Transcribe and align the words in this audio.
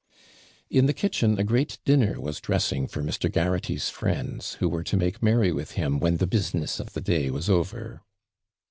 In 0.71 0.87
the 0.87 0.95
kitchen 0.95 1.37
a 1.37 1.43
great 1.43 1.77
dinner 1.85 2.19
was 2.19 2.39
dressing 2.41 2.87
for 2.87 3.03
Mr. 3.03 3.31
Garraghty's 3.31 3.91
friends, 3.91 4.53
who 4.55 4.67
were 4.67 4.83
to 4.83 4.97
make 4.97 5.21
merry 5.21 5.51
with 5.53 5.73
him 5.73 5.99
when 5.99 6.17
the 6.17 6.25
business 6.25 6.79
of 6.79 6.93
the 6.93 7.01
day 7.01 7.29
was 7.29 7.51
over. 7.51 8.01